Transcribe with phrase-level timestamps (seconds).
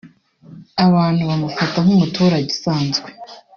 [0.85, 3.09] abantu bamufata nk’umuturage usanzwe